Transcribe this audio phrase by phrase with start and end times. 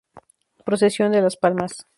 [0.65, 1.85] Procesión de las palmas.